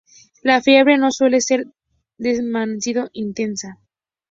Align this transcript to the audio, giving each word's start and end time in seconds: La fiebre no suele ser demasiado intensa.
La 0.41 0.61
fiebre 0.63 0.97
no 0.97 1.11
suele 1.11 1.41
ser 1.41 1.67
demasiado 2.17 3.11
intensa. 3.13 3.77